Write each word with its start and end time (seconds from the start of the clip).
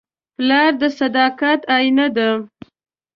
پلار 0.35 0.71
د 0.81 0.83
صداقت 0.99 1.59
آیینه 1.75 2.07
ده. 2.15 2.29